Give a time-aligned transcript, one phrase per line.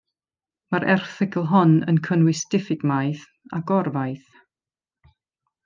[0.75, 4.27] Mae'r erthygl hon yn cynnwys diffyg maeth a gor faeth.